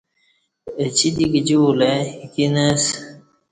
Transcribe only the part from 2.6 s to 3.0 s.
اسہ۔